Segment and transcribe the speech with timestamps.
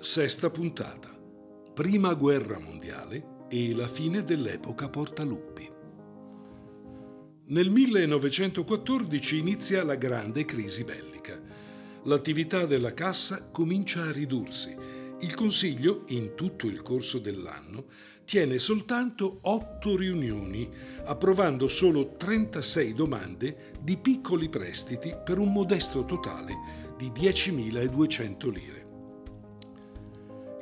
[0.00, 1.08] Sesta puntata.
[1.72, 5.70] Prima guerra mondiale e la fine dell'epoca Portaluppi.
[7.46, 11.40] Nel 1914 inizia la grande crisi bellica.
[12.04, 14.76] L'attività della cassa comincia a ridursi.
[15.20, 17.86] Il Consiglio, in tutto il corso dell'anno,
[18.24, 20.68] tiene soltanto otto riunioni,
[21.04, 26.54] approvando solo 36 domande di piccoli prestiti per un modesto totale
[26.96, 28.83] di 10.200 lire.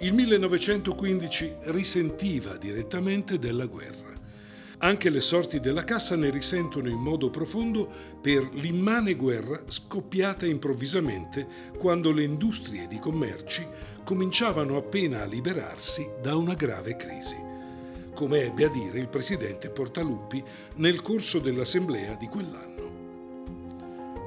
[0.03, 4.11] Il 1915 risentiva direttamente della guerra.
[4.79, 7.89] Anche le sorti della cassa ne risentono in modo profondo
[8.21, 11.47] per l'immane guerra scoppiata improvvisamente
[11.79, 13.65] quando le industrie di commerci
[14.03, 17.37] cominciavano appena a liberarsi da una grave crisi,
[18.13, 20.43] come ebbe a dire il presidente Portaluppi
[20.79, 22.71] nel corso dell'assemblea di quell'anno.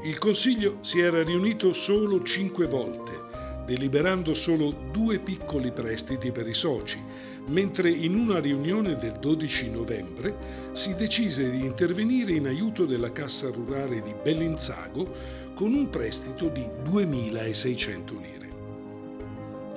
[0.05, 3.24] Il Consiglio si era riunito solo cinque volte
[3.65, 7.01] deliberando solo due piccoli prestiti per i soci,
[7.47, 10.35] mentre in una riunione del 12 novembre
[10.73, 16.61] si decise di intervenire in aiuto della Cassa Rurale di Bellinzago con un prestito di
[16.61, 18.43] 2.600 lire.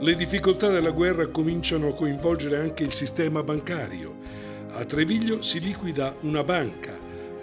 [0.01, 4.17] Le difficoltà della guerra cominciano a coinvolgere anche il sistema bancario.
[4.71, 6.97] A Treviglio si liquida una banca,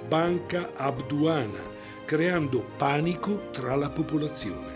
[0.08, 1.60] Banca Abduana,
[2.06, 4.75] creando panico tra la popolazione.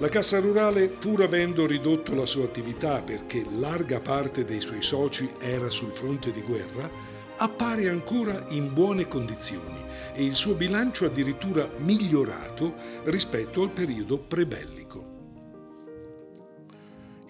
[0.00, 5.28] La Cassa Rurale, pur avendo ridotto la sua attività perché larga parte dei suoi soci
[5.40, 6.88] era sul fronte di guerra,
[7.36, 9.82] appare ancora in buone condizioni
[10.14, 12.74] e il suo bilancio addirittura migliorato
[13.06, 15.16] rispetto al periodo prebellico.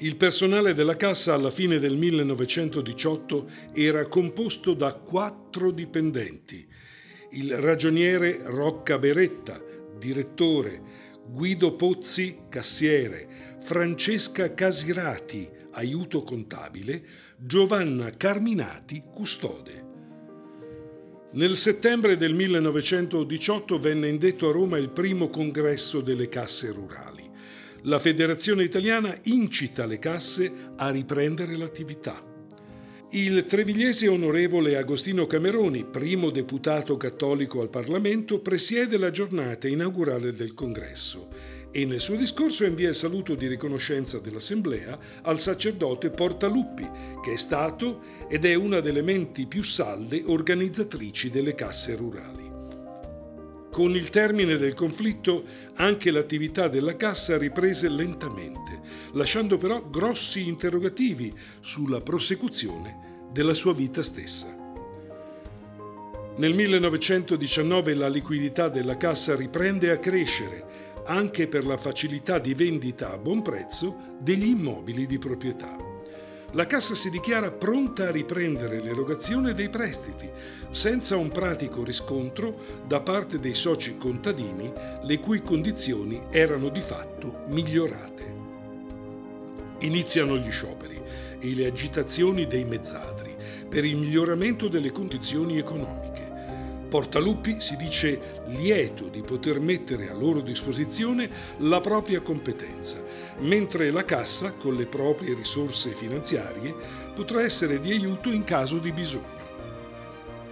[0.00, 6.69] Il personale della Cassa alla fine del 1918 era composto da quattro dipendenti.
[7.30, 9.58] Il ragioniere Rocca Beretta,
[9.98, 17.02] direttore, Guido Pozzi, cassiere, Francesca Casirati, aiuto contabile,
[17.36, 19.86] Giovanna Carminati, custode.
[21.32, 27.30] Nel settembre del 1918 venne indetto a Roma il primo congresso delle casse rurali.
[27.82, 32.28] La Federazione Italiana incita le casse a riprendere l'attività.
[33.10, 40.52] Il trevigliese onorevole Agostino Cameroni, primo deputato cattolico al Parlamento, presiede la giornata inaugurale del
[40.52, 41.28] congresso
[41.70, 46.86] e nel suo discorso invia il saluto di riconoscenza dell'Assemblea al sacerdote Portaluppi,
[47.24, 52.47] che è stato ed è una delle menti più salde organizzatrici delle casse rurali.
[53.78, 55.44] Con il termine del conflitto
[55.77, 58.81] anche l'attività della cassa riprese lentamente,
[59.12, 64.53] lasciando però grossi interrogativi sulla prosecuzione della sua vita stessa.
[66.39, 73.12] Nel 1919 la liquidità della cassa riprende a crescere anche per la facilità di vendita
[73.12, 75.88] a buon prezzo degli immobili di proprietà
[76.53, 80.28] la Cassa si dichiara pronta a riprendere l'erogazione dei prestiti,
[80.70, 84.72] senza un pratico riscontro da parte dei soci contadini,
[85.03, 88.36] le cui condizioni erano di fatto migliorate.
[89.81, 91.00] Iniziano gli scioperi
[91.38, 93.36] e le agitazioni dei mezzadri
[93.69, 96.07] per il miglioramento delle condizioni economiche.
[96.88, 101.28] Portaluppi si dice lieto di poter mettere a loro disposizione
[101.59, 102.97] la propria competenza,
[103.41, 106.75] mentre la Cassa, con le proprie risorse finanziarie,
[107.15, 109.37] potrà essere di aiuto in caso di bisogno.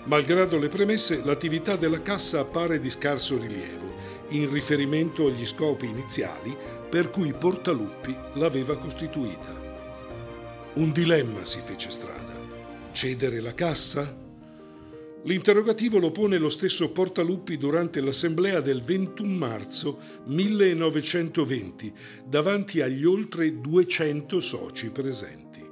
[0.05, 3.95] Malgrado le premesse, l'attività della Cassa appare di scarso rilievo,
[4.29, 6.55] in riferimento agli scopi iniziali
[6.89, 9.55] per cui Portaluppi l'aveva costituita.
[10.75, 12.35] Un dilemma si fece strada.
[12.93, 14.25] Cedere la Cassa?
[15.27, 21.93] L'interrogativo lo pone lo stesso Portaluppi durante l'assemblea del 21 marzo 1920
[22.25, 25.65] davanti agli oltre 200 soci presenti.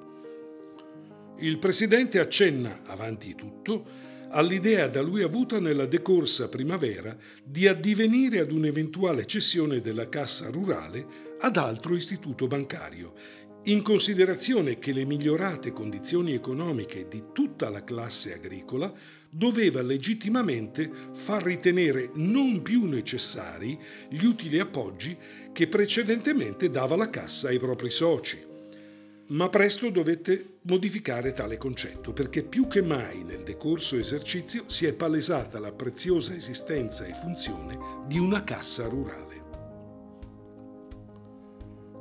[1.38, 3.86] Il presidente accenna, avanti tutto,
[4.30, 11.06] all'idea da lui avuta nella decorsa primavera di addivenire ad un'eventuale cessione della cassa rurale
[11.38, 13.12] ad altro istituto bancario
[13.66, 18.92] in considerazione che le migliorate condizioni economiche di tutta la classe agricola
[19.30, 23.78] doveva legittimamente far ritenere non più necessari
[24.10, 25.16] gli utili appoggi
[25.52, 28.38] che precedentemente dava la cassa ai propri soci.
[29.28, 34.92] Ma presto dovette modificare tale concetto perché più che mai nel decorso esercizio si è
[34.92, 39.33] palesata la preziosa esistenza e funzione di una cassa rurale.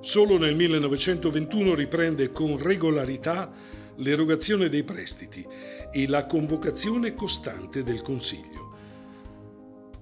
[0.03, 3.49] Solo nel 1921 riprende con regolarità
[3.95, 5.47] l'erogazione dei prestiti
[5.93, 8.71] e la convocazione costante del Consiglio.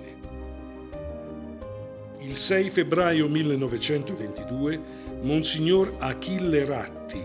[2.24, 4.80] Il 6 febbraio 1922
[5.22, 7.20] Monsignor Achille Ratti,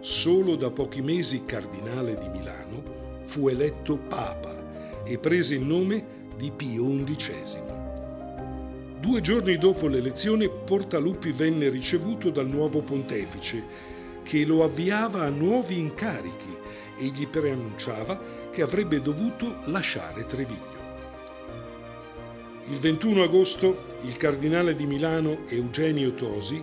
[0.00, 2.82] solo da pochi mesi cardinale di Milano,
[3.26, 6.04] fu eletto Papa e prese il nome
[6.36, 7.60] di Pio XI.
[8.98, 13.62] Due giorni dopo l'elezione Portaluppi venne ricevuto dal nuovo pontefice,
[14.24, 16.56] che lo avviava a nuovi incarichi
[16.98, 18.20] e gli preannunciava
[18.50, 20.79] che avrebbe dovuto lasciare Treviglio.
[22.70, 26.62] Il 21 agosto il cardinale di Milano Eugenio Tosi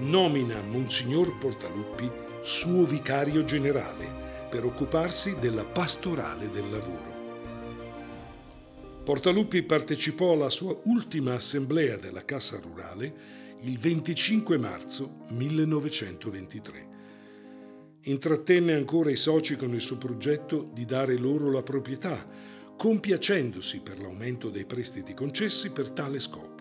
[0.00, 2.10] nomina Monsignor Portaluppi
[2.42, 7.14] suo vicario generale per occuparsi della pastorale del lavoro.
[9.02, 13.14] Portaluppi partecipò alla sua ultima assemblea della Cassa Rurale
[13.60, 16.88] il 25 marzo 1923.
[18.02, 23.98] Intrattenne ancora i soci con il suo progetto di dare loro la proprietà, compiacendosi per
[23.98, 26.56] l'aumento dei prestiti concessi per tale scopo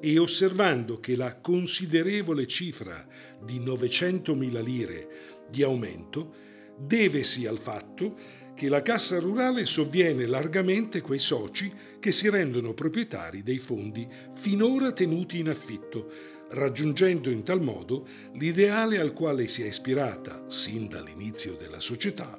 [0.00, 3.06] e osservando che la considerevole cifra
[3.42, 5.08] di 900.000 lire
[5.48, 6.34] di aumento
[6.76, 8.16] devesi al fatto
[8.54, 14.92] che la Cassa Rurale sovviene largamente quei soci che si rendono proprietari dei fondi finora
[14.92, 16.10] tenuti in affitto,
[16.50, 22.38] raggiungendo in tal modo l'ideale al quale si è ispirata, sin dall'inizio della società,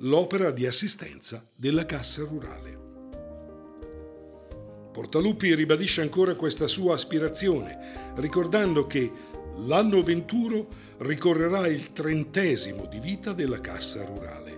[0.00, 2.84] l'opera di assistenza della Cassa Rurale.
[4.92, 9.10] Portaluppi ribadisce ancora questa sua aspirazione, ricordando che
[9.64, 14.54] l'anno venturo ricorrerà il trentesimo di vita della Cassa Rurale.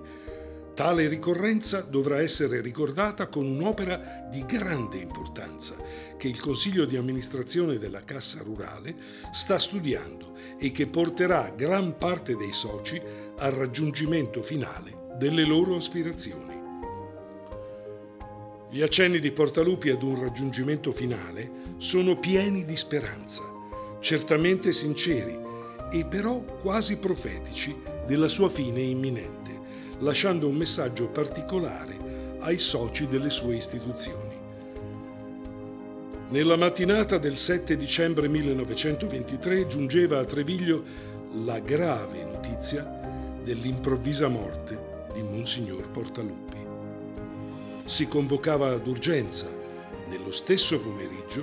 [0.75, 5.77] Tale ricorrenza dovrà essere ricordata con un'opera di grande importanza
[6.17, 8.95] che il Consiglio di amministrazione della Cassa Rurale
[9.33, 13.01] sta studiando e che porterà gran parte dei soci
[13.39, 16.57] al raggiungimento finale delle loro aspirazioni.
[18.71, 23.43] Gli accenni di Portalupi ad un raggiungimento finale sono pieni di speranza,
[23.99, 25.37] certamente sinceri
[25.91, 27.77] e però quasi profetici
[28.07, 29.59] della sua fine imminente,
[29.99, 34.37] lasciando un messaggio particolare ai soci delle sue istituzioni.
[36.29, 40.85] Nella mattinata del 7 dicembre 1923 giungeva a Treviglio
[41.45, 42.85] la grave notizia
[43.43, 46.67] dell'improvvisa morte di Monsignor Portaluppi
[47.89, 49.51] si convocava d'urgenza,
[50.09, 51.43] nello stesso pomeriggio,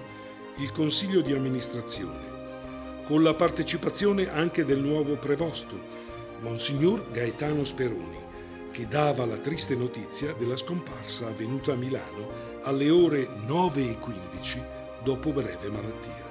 [0.58, 5.76] il Consiglio di amministrazione, con la partecipazione anche del nuovo prevosto,
[6.42, 8.20] Monsignor Gaetano Speroni,
[8.72, 15.70] che dava la triste notizia della scomparsa avvenuta a Milano alle ore 9.15 dopo breve
[15.70, 16.24] malattia.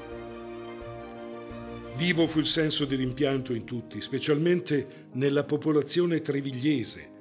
[1.97, 7.14] Vivo fu il senso di rimpianto in tutti, specialmente nella popolazione trevigliese,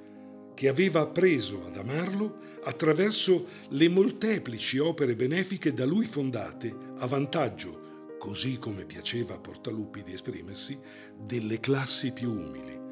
[0.54, 8.16] che aveva appreso ad amarlo attraverso le molteplici opere benefiche da lui fondate a vantaggio,
[8.18, 10.78] così come piaceva a Portaluppi di esprimersi,
[11.18, 12.82] delle classi più umili.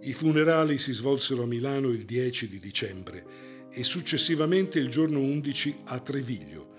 [0.00, 3.26] I funerali si svolsero a Milano il 10 di dicembre
[3.70, 6.74] e successivamente il giorno 11 a Treviglio,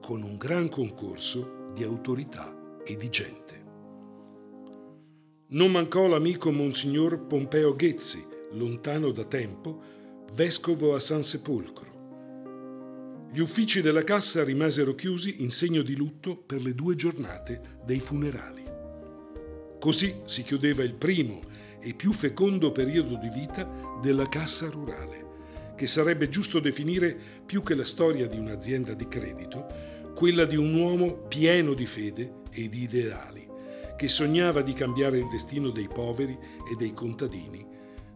[0.00, 3.62] con un gran concorso di autorità e di gente.
[5.48, 9.80] Non mancò l'amico Monsignor Pompeo Ghezzi, lontano da tempo,
[10.34, 11.90] vescovo a San Sepolcro.
[13.32, 18.00] Gli uffici della cassa rimasero chiusi in segno di lutto per le due giornate dei
[18.00, 18.62] funerali.
[19.80, 21.40] Così si chiudeva il primo
[21.80, 25.30] e più fecondo periodo di vita della cassa rurale,
[25.74, 29.66] che sarebbe giusto definire più che la storia di un'azienda di credito,
[30.14, 33.48] quella di un uomo pieno di fede e di ideali,
[33.96, 36.38] che sognava di cambiare il destino dei poveri
[36.70, 37.71] e dei contadini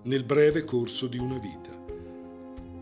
[0.06, 1.70] nel breve corso di una vita.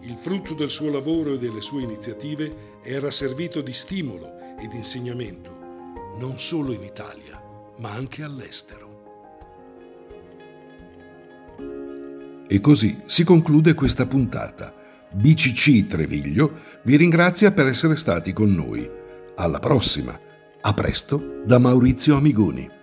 [0.03, 5.51] Il frutto del suo lavoro e delle sue iniziative era servito di stimolo ed insegnamento,
[6.19, 7.43] non solo in Italia,
[7.79, 8.93] ma anche all'estero.
[12.47, 14.75] E così si conclude questa puntata.
[15.11, 18.89] BCC Treviglio vi ringrazia per essere stati con noi.
[19.37, 20.21] Alla prossima.
[20.61, 22.83] A presto da Maurizio Amigoni.